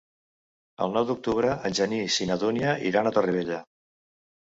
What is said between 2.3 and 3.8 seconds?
na Dúnia iran a Torrevella.